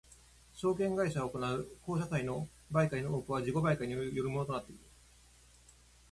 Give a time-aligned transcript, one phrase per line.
[0.55, 4.81] 証券会社が行う公社債の売買の多くは自己売買によるものとなっている。